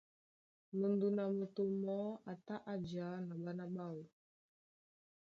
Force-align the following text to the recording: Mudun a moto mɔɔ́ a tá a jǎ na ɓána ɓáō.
Mudun 0.77 1.17
a 1.23 1.25
moto 1.37 1.63
mɔɔ́ 1.81 2.13
a 2.31 2.33
tá 2.45 2.55
a 2.71 2.73
jǎ 2.89 3.07
na 3.27 3.35
ɓána 3.43 3.65
ɓáō. 3.75 4.01